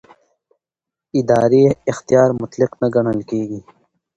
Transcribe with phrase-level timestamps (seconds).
[1.19, 3.59] اداري اختیار مطلق نه ګڼل کېږي.